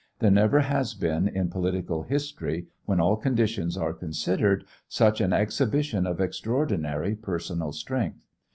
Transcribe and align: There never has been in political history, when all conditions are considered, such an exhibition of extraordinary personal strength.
There 0.17 0.31
never 0.31 0.61
has 0.61 0.95
been 0.95 1.27
in 1.27 1.51
political 1.51 2.01
history, 2.01 2.65
when 2.85 2.99
all 2.99 3.15
conditions 3.15 3.77
are 3.77 3.93
considered, 3.93 4.65
such 4.87 5.21
an 5.21 5.31
exhibition 5.31 6.07
of 6.07 6.19
extraordinary 6.19 7.15
personal 7.15 7.71
strength. 7.71 8.25